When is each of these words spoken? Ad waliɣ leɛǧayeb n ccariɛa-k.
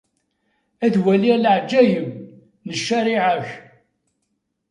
Ad 0.85 0.95
waliɣ 1.03 1.37
leɛǧayeb 1.39 2.07
n 2.67 2.69
ccariɛa-k. 2.79 3.47